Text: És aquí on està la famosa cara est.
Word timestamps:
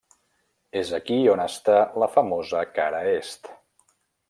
És 0.79 0.93
aquí 0.99 1.17
on 1.33 1.43
està 1.43 1.77
la 2.05 2.09
famosa 2.15 2.65
cara 2.79 3.05
est. 3.21 3.55